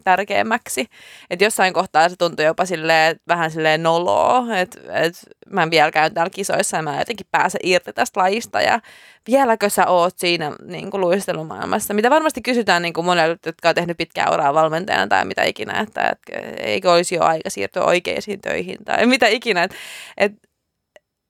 tärkeämmäksi. 0.04 0.86
Että 1.30 1.46
jossain 1.46 1.74
kohtaa 1.74 2.10
se 2.10 2.16
tuntui 2.16 2.46
jopa 2.46 2.66
silleen, 2.66 3.20
vähän 3.28 3.52
silleen 3.52 3.84
noloa, 3.84 4.58
että 4.58 4.80
et 5.06 5.14
mä 5.50 5.64
en 5.64 5.72
vielä 5.72 5.92
käyn 5.92 6.14
täällä 6.14 6.30
kisoissa 6.30 6.78
ja 6.78 6.84
mä 6.84 7.00
jotenkin 7.00 7.28
pääse 7.32 7.60
irti 7.64 7.94
tästä 7.94 8.20
lajista. 8.20 8.62
Ja 8.62 8.80
vieläkö 9.28 9.70
sä 9.70 9.88
oot 9.88 10.18
siinä 10.18 10.52
niin 10.64 10.92
kuin 10.92 11.02
luistelumaailmassa, 11.02 11.94
mitä 11.94 12.10
varmasti 12.10 12.42
kysytään 12.42 12.82
niin 12.82 12.94
kuin 12.94 13.06
monelle, 13.06 13.38
jotka 13.46 13.70
on 13.70 13.76
tehnyt 13.76 13.98
pitkää 13.98 14.34
uraa 14.34 14.54
valmentajana 14.54 15.08
tai 15.08 15.26
mitä 15.26 15.44
ikinä, 15.44 15.80
että, 15.80 16.10
että 16.10 16.40
eikö 16.58 16.92
olisi 16.92 17.16
jo 17.16 17.24
aika 17.24 17.50
siirtyä 17.50 17.84
oikeisiin 17.84 18.42
töihin 18.42 18.78
tai 18.86 19.06
mitä 19.16 19.28
ikinä, 19.28 19.64
että, 19.64 19.78
että 20.18 20.49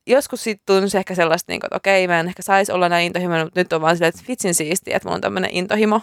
joskus 0.09 0.43
sitten 0.43 0.75
tunsi 0.75 0.97
ehkä 0.97 1.15
sellaista, 1.15 1.51
niin 1.51 1.59
kuin, 1.59 1.67
että 1.67 1.75
okei, 1.75 2.07
mä 2.07 2.19
en 2.19 2.27
ehkä 2.27 2.41
saisi 2.41 2.71
olla 2.71 2.89
näin 2.89 3.05
intohimoinen, 3.05 3.45
mutta 3.45 3.59
nyt 3.59 3.73
on 3.73 3.81
vaan 3.81 3.95
silleen, 3.95 4.09
että 4.09 4.21
vitsin 4.27 4.55
siistiä, 4.55 4.95
että 4.95 5.07
mulla 5.07 5.15
on 5.15 5.21
tämmöinen 5.21 5.49
intohimo. 5.53 6.01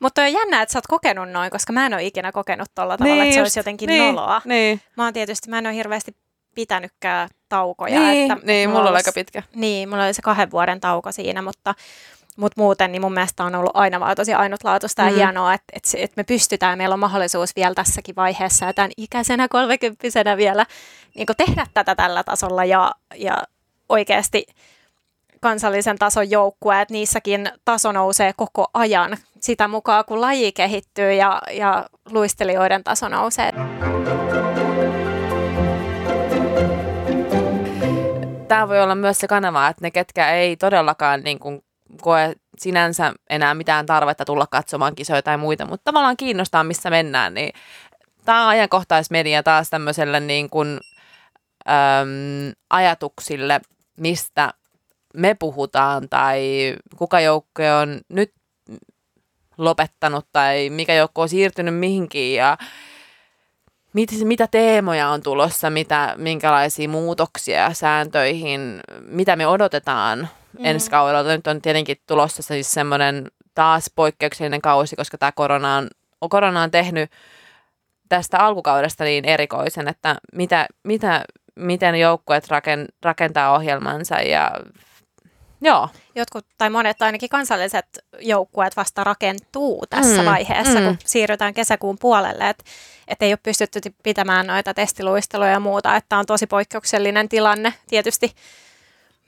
Mutta 0.00 0.22
on 0.22 0.32
jännä, 0.32 0.62
että 0.62 0.72
sä 0.72 0.78
oot 0.78 0.86
kokenut 0.86 1.30
noin, 1.30 1.50
koska 1.50 1.72
mä 1.72 1.86
en 1.86 1.94
ole 1.94 2.04
ikinä 2.04 2.32
kokenut 2.32 2.68
tolla 2.74 2.96
tavalla, 2.96 3.14
niin, 3.14 3.24
että 3.24 3.34
se 3.34 3.42
olisi 3.42 3.58
jotenkin 3.58 3.86
niin, 3.86 4.04
noloa. 4.04 4.42
Niin. 4.44 4.80
Mä 4.96 5.04
oon 5.04 5.12
tietysti, 5.12 5.50
mä 5.50 5.58
en 5.58 5.66
ole 5.66 5.74
hirveästi 5.74 6.16
pitänytkään 6.54 7.28
taukoja. 7.48 8.00
Niin, 8.00 8.32
että 8.32 8.46
niin 8.46 8.68
mulla, 8.68 8.80
mulla 8.80 8.90
oli 8.90 8.96
aika 8.96 9.12
pitkä. 9.12 9.42
Niin, 9.54 9.88
mulla 9.88 10.04
oli 10.04 10.14
se 10.14 10.22
kahden 10.22 10.50
vuoden 10.50 10.80
tauko 10.80 11.12
siinä, 11.12 11.42
mutta, 11.42 11.74
mutta 12.38 12.60
muuten 12.60 12.92
niin 12.92 13.02
mun 13.02 13.14
mielestä 13.14 13.44
on 13.44 13.54
ollut 13.54 13.70
aina 13.74 14.00
vaan 14.00 14.16
tosi 14.16 14.34
ainutlaatuista 14.34 15.02
ja 15.02 15.10
mm. 15.10 15.16
hienoa, 15.16 15.54
että, 15.54 15.72
että, 15.72 15.88
että 15.94 16.14
me 16.16 16.24
pystytään, 16.24 16.78
meillä 16.78 16.92
on 16.92 16.98
mahdollisuus 16.98 17.56
vielä 17.56 17.74
tässäkin 17.74 18.16
vaiheessa 18.16 18.66
ja 18.66 18.74
tämän 18.74 18.90
ikäisenä 18.96 19.48
kolmekymppisenä 19.48 20.36
vielä 20.36 20.66
niin 21.14 21.26
tehdä 21.36 21.66
tätä 21.74 21.94
tällä 21.94 22.24
tasolla 22.24 22.64
ja, 22.64 22.92
ja 23.16 23.42
oikeasti 23.88 24.46
kansallisen 25.40 25.98
tason 25.98 26.30
joukkueet, 26.30 26.90
niissäkin 26.90 27.50
taso 27.64 27.92
nousee 27.92 28.32
koko 28.36 28.70
ajan 28.74 29.16
sitä 29.40 29.68
mukaan, 29.68 30.04
kun 30.04 30.20
laji 30.20 30.52
kehittyy 30.52 31.12
ja, 31.12 31.42
ja 31.52 31.86
luistelijoiden 32.10 32.84
taso 32.84 33.08
nousee. 33.08 33.52
Tämä 38.48 38.68
voi 38.68 38.80
olla 38.80 38.94
myös 38.94 39.18
se 39.18 39.28
kanava, 39.28 39.68
että 39.68 39.84
ne, 39.84 39.90
ketkä 39.90 40.30
ei 40.30 40.56
todellakaan 40.56 41.20
niin 41.20 41.38
kuin, 41.38 41.62
koe 42.02 42.32
sinänsä 42.58 43.12
enää 43.30 43.54
mitään 43.54 43.86
tarvetta 43.86 44.24
tulla 44.24 44.46
katsomaan 44.46 44.94
kisoja 44.94 45.22
tai 45.22 45.36
muita, 45.36 45.66
mutta 45.66 45.84
tavallaan 45.84 46.16
kiinnostaa, 46.16 46.64
missä 46.64 46.90
mennään, 46.90 47.34
niin 47.34 47.52
tämä 48.24 48.42
on 48.42 48.48
ajankohtaismedia 48.48 49.42
taas 49.42 49.70
tämmöiselle 49.70 50.20
niin 50.20 50.50
kuin, 50.50 50.80
äm, 51.68 52.52
ajatuksille, 52.70 53.60
mistä 53.96 54.54
me 55.14 55.34
puhutaan 55.34 56.08
tai 56.08 56.40
kuka 56.96 57.20
joukkue 57.20 57.72
on 57.72 58.00
nyt 58.08 58.32
lopettanut 59.58 60.26
tai 60.32 60.70
mikä 60.70 60.94
joukko 60.94 61.22
on 61.22 61.28
siirtynyt 61.28 61.74
mihinkin 61.74 62.34
ja 62.34 62.58
mit, 63.92 64.10
mitä 64.24 64.46
teemoja 64.46 65.08
on 65.08 65.22
tulossa, 65.22 65.70
mitä, 65.70 66.14
minkälaisia 66.16 66.88
muutoksia 66.88 67.74
sääntöihin, 67.74 68.80
mitä 69.00 69.36
me 69.36 69.46
odotetaan 69.46 70.28
mm. 70.52 70.64
ensi 70.64 70.90
kaudella. 70.90 71.32
Nyt 71.32 71.46
on 71.46 71.62
tietenkin 71.62 71.96
tulossa 72.06 72.42
siis 72.42 72.72
semmoinen 72.72 73.30
taas 73.54 73.90
poikkeuksellinen 73.94 74.62
kausi, 74.62 74.96
koska 74.96 75.18
tämä 75.18 75.32
korona 75.32 75.76
on, 75.76 75.88
korona 76.30 76.62
on 76.62 76.70
tehnyt 76.70 77.10
tästä 78.08 78.38
alkukaudesta 78.38 79.04
niin 79.04 79.24
erikoisen, 79.24 79.88
että 79.88 80.16
mitä, 80.32 80.66
mitä, 80.84 81.24
miten 81.54 81.94
joukkueet 81.94 82.48
raken, 82.48 82.86
rakentaa 83.02 83.54
ohjelmansa 83.54 84.14
ja 84.14 84.50
Joo. 85.60 85.88
Jotkut 86.14 86.46
tai 86.58 86.70
monet 86.70 87.02
ainakin 87.02 87.28
kansalliset 87.28 87.86
joukkueet 88.20 88.76
vasta 88.76 89.04
rakentuu 89.04 89.84
tässä 89.90 90.22
mm, 90.22 90.24
vaiheessa, 90.24 90.78
mm. 90.78 90.84
kun 90.84 90.96
siirrytään 91.04 91.54
kesäkuun 91.54 91.98
puolelle, 92.00 92.48
että 92.48 92.64
et 93.08 93.22
ei 93.22 93.32
ole 93.32 93.38
pystytty 93.42 93.80
pitämään 94.02 94.46
noita 94.46 94.74
testiluisteluja 94.74 95.50
ja 95.50 95.60
muuta, 95.60 95.96
että 95.96 96.18
on 96.18 96.26
tosi 96.26 96.46
poikkeuksellinen 96.46 97.28
tilanne 97.28 97.74
tietysti 97.88 98.32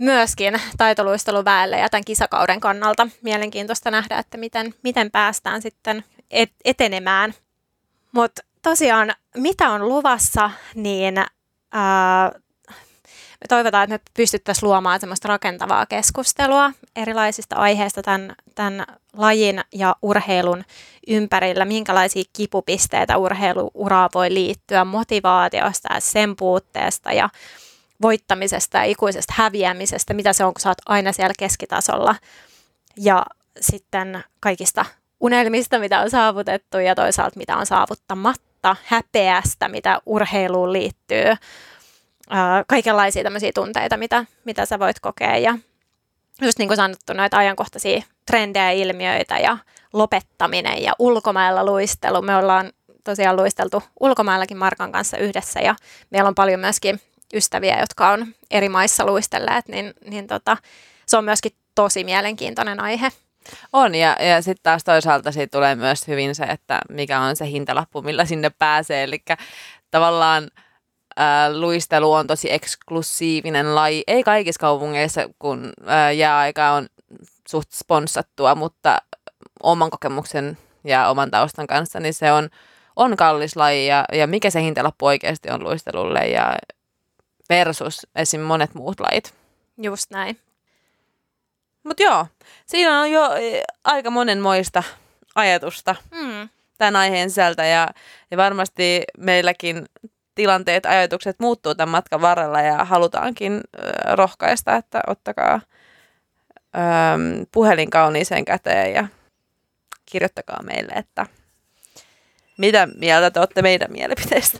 myöskin 0.00 0.60
taitoluisteluväelle 0.78 1.78
ja 1.78 1.88
tämän 1.88 2.04
kisakauden 2.04 2.60
kannalta. 2.60 3.08
Mielenkiintoista 3.22 3.90
nähdä, 3.90 4.18
että 4.18 4.38
miten, 4.38 4.74
miten 4.82 5.10
päästään 5.10 5.62
sitten 5.62 6.04
et- 6.30 6.54
etenemään. 6.64 7.34
Mutta 8.12 8.42
tosiaan, 8.62 9.14
mitä 9.36 9.70
on 9.70 9.88
luvassa, 9.88 10.50
niin 10.74 11.18
ää, 11.72 12.32
me 13.40 13.46
toivotaan, 13.48 13.92
että 13.92 13.94
me 13.94 14.12
pystyttäisiin 14.16 14.68
luomaan 14.68 15.00
semmoista 15.00 15.28
rakentavaa 15.28 15.86
keskustelua 15.86 16.72
erilaisista 16.96 17.56
aiheista 17.56 18.02
tämän, 18.02 18.34
tämän 18.54 18.86
lajin 19.16 19.60
ja 19.72 19.96
urheilun 20.02 20.64
ympärillä, 21.08 21.64
minkälaisia 21.64 22.24
kipupisteitä 22.32 23.16
urheiluuraa 23.16 24.08
voi 24.14 24.34
liittyä, 24.34 24.84
motivaatiosta 24.84 25.94
ja 25.94 26.00
sen 26.00 26.36
puutteesta 26.36 27.12
ja 27.12 27.28
voittamisesta 28.02 28.78
ja 28.78 28.84
ikuisesta 28.84 29.34
häviämisestä, 29.36 30.14
mitä 30.14 30.32
se 30.32 30.44
on, 30.44 30.54
kun 30.54 30.60
sä 30.60 30.68
oot 30.68 30.78
aina 30.86 31.12
siellä 31.12 31.34
keskitasolla. 31.38 32.16
Ja 32.96 33.26
sitten 33.60 34.24
kaikista 34.40 34.84
unelmista, 35.20 35.78
mitä 35.78 36.00
on 36.00 36.10
saavutettu 36.10 36.78
ja 36.78 36.94
toisaalta 36.94 37.38
mitä 37.38 37.56
on 37.56 37.66
saavuttamatta, 37.66 38.76
häpeästä, 38.84 39.68
mitä 39.68 40.00
urheiluun 40.06 40.72
liittyy, 40.72 41.34
kaikenlaisia 42.66 43.22
tämmöisiä 43.22 43.50
tunteita, 43.54 43.96
mitä, 43.96 44.24
mitä 44.44 44.66
sä 44.66 44.78
voit 44.78 45.00
kokea. 45.00 45.36
Ja 45.36 45.58
just 46.42 46.58
niin 46.58 46.68
kuin 46.68 46.76
sanottu, 46.76 47.12
noita 47.12 47.38
ajankohtaisia 47.38 48.02
trendejä, 48.26 48.70
ilmiöitä 48.70 49.38
ja 49.38 49.58
lopettaminen 49.92 50.82
ja 50.82 50.92
ulkomailla 50.98 51.64
luistelu. 51.64 52.22
Me 52.22 52.36
ollaan 52.36 52.72
tosiaan 53.04 53.36
luisteltu 53.36 53.82
ulkomaillakin 54.00 54.56
Markan 54.56 54.92
kanssa 54.92 55.16
yhdessä 55.16 55.60
ja 55.60 55.74
meillä 56.10 56.28
on 56.28 56.34
paljon 56.34 56.60
myöskin 56.60 57.00
ystäviä, 57.34 57.80
jotka 57.80 58.10
on 58.10 58.26
eri 58.50 58.68
maissa 58.68 59.06
luistelleet, 59.06 59.68
niin, 59.68 59.94
niin 60.10 60.26
tota, 60.26 60.56
se 61.06 61.16
on 61.16 61.24
myöskin 61.24 61.52
tosi 61.74 62.04
mielenkiintoinen 62.04 62.80
aihe. 62.80 63.08
On, 63.72 63.94
ja, 63.94 64.16
ja 64.20 64.42
sitten 64.42 64.62
taas 64.62 64.84
toisaalta 64.84 65.32
siitä 65.32 65.50
tulee 65.50 65.74
myös 65.74 66.08
hyvin 66.08 66.34
se, 66.34 66.44
että 66.44 66.80
mikä 66.88 67.20
on 67.20 67.36
se 67.36 67.46
hintalappu, 67.46 68.02
millä 68.02 68.24
sinne 68.24 68.50
pääsee. 68.50 69.04
Eli 69.04 69.22
tavallaan 69.90 70.50
luistelu 71.52 72.12
on 72.12 72.26
tosi 72.26 72.52
eksklusiivinen 72.52 73.74
laji. 73.74 74.02
Ei 74.06 74.22
kaikissa 74.22 74.60
kaupungeissa, 74.60 75.20
kun 75.38 75.72
äh, 75.88 76.16
jääaika 76.16 76.72
on 76.72 76.86
suht 77.48 77.72
sponsattua, 77.72 78.54
mutta 78.54 78.98
oman 79.62 79.90
kokemuksen 79.90 80.58
ja 80.84 81.08
oman 81.08 81.30
taustan 81.30 81.66
kanssa, 81.66 82.00
niin 82.00 82.14
se 82.14 82.32
on, 82.32 82.48
on 82.96 83.16
kallis 83.16 83.56
laji 83.56 83.86
ja, 83.86 84.04
ja 84.12 84.26
mikä 84.26 84.50
se 84.50 84.62
hintalappu 84.62 85.06
oikeasti 85.06 85.50
on 85.50 85.64
luistelulle 85.64 86.28
ja 86.28 86.56
versus 87.50 88.06
esim. 88.14 88.40
monet 88.40 88.74
muut 88.74 89.00
lajit. 89.00 89.34
Just 89.82 90.10
näin. 90.10 90.38
Mutta 91.84 92.02
joo, 92.02 92.26
siinä 92.66 93.00
on 93.00 93.10
jo 93.10 93.34
e, 93.34 93.62
aika 93.84 94.10
monenmoista 94.10 94.82
ajatusta 95.34 95.96
mm. 96.10 96.48
tämän 96.78 96.96
aiheen 96.96 97.30
sisältä 97.30 97.64
ja, 97.64 97.88
ja 98.30 98.36
varmasti 98.36 99.02
meilläkin 99.18 99.86
tilanteet, 100.34 100.86
ajatukset 100.86 101.36
muuttuu 101.40 101.74
tämän 101.74 101.88
matkan 101.88 102.20
varrella 102.20 102.60
ja 102.60 102.84
halutaankin 102.84 103.52
äh, 103.52 104.14
rohkaista, 104.14 104.76
että 104.76 105.00
ottakaa 105.06 105.60
ähm, 106.76 107.42
puhelin 107.52 107.90
kauniiseen 107.90 108.44
käteen 108.44 108.94
ja 108.94 109.08
kirjoittakaa 110.06 110.62
meille, 110.62 110.92
että 110.92 111.26
mitä 112.60 112.88
mieltä 112.98 113.30
te 113.30 113.40
olette 113.40 113.62
meidän 113.62 113.92
mielipiteistä? 113.92 114.58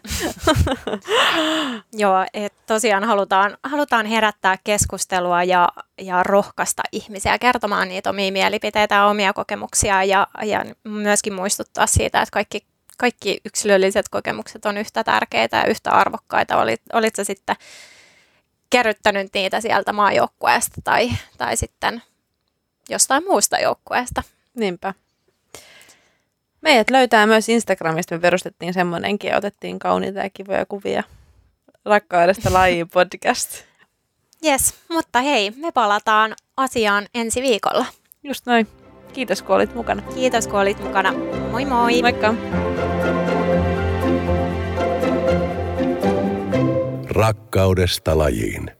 Joo, 1.93 2.27
että 2.35 2.59
tosiaan 2.67 3.05
halutaan, 3.05 3.57
halutaan 3.63 4.07
herättää 4.07 4.57
keskustelua 4.65 5.45
ja, 5.45 5.69
ja 6.01 6.23
rohkaista 6.23 6.83
ihmisiä 6.93 7.39
kertomaan 7.39 7.89
niitä 7.89 8.11
omia 8.11 8.33
mielipiteitä 8.33 8.95
ja 8.95 9.07
omia 9.07 9.33
kokemuksia 9.33 10.05
ja, 10.05 10.27
ja 10.43 10.65
myöskin 10.85 11.35
muistuttaa 11.35 11.87
siitä, 11.87 12.23
että 12.23 12.33
kaikki 12.33 12.67
kaikki 12.97 13.41
yksilölliset 13.45 14.09
kokemukset 14.09 14.67
on 14.67 14.77
yhtä 14.77 15.05
tärkeitä 15.05 15.57
ja 15.57 15.67
yhtä 15.67 15.91
arvokkaita. 15.91 16.57
Olit, 16.57 16.83
olit 16.93 17.17
sä 17.17 17.25
sitten 17.25 17.57
kerryttänyt 18.71 19.31
niitä 19.35 19.61
sieltä 19.61 19.93
maajoukkueesta 19.93 20.81
tai, 20.85 21.11
tai 21.39 21.57
sitten 21.57 22.03
jostain 22.89 23.25
muusta 23.29 23.59
joukkueesta. 23.59 24.23
Niinpä. 24.55 24.95
Meidät 26.61 26.91
löytää 26.91 27.27
myös 27.27 27.49
Instagramista. 27.49 28.15
Me 28.15 28.19
perustettiin 28.21 28.75
semmoinenkin 28.75 29.31
ja 29.31 29.37
otettiin 29.37 29.79
kauniita 29.79 30.19
ja 30.19 30.31
kivoja 30.31 30.67
kuvia. 30.67 31.03
Rakkaudesta 31.85 32.53
lajiin 32.53 32.89
podcast. 32.95 33.65
Yes, 34.45 34.75
mutta 34.89 35.21
hei, 35.21 35.51
me 35.51 35.73
palataan 35.73 36.35
asiaan 36.57 37.07
ensi 37.15 37.43
viikolla. 37.43 37.87
Just 38.23 38.47
noin. 38.47 38.67
Kiitos 39.13 39.43
kun 39.43 39.57
olit 39.57 39.75
mukana. 39.75 40.03
Kiitos 40.03 40.47
kun 40.47 40.61
olit 40.61 40.81
mukana. 40.81 41.13
Moi 41.51 41.65
moi. 41.65 42.03
Moikka. 42.03 42.35
Rakkaudesta 47.11 48.19
lajiin. 48.19 48.71